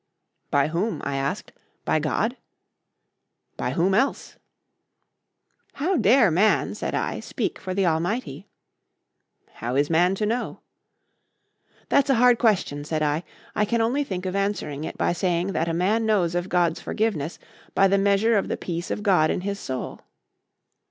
[0.49, 1.51] "By whom?" I asked.
[1.85, 2.35] "By God?"
[3.55, 4.37] "By whom else?"
[5.73, 8.47] "How dare man," said I, "speak for the Almighty?"
[9.53, 10.61] "How is man to know?"
[11.89, 13.23] "That's a hard question," said I.
[13.53, 16.81] "I can only think of answering it by saying that a man knows of God's
[16.81, 17.37] forgiveness
[17.75, 20.01] by the measure of the Peace of God in his soul."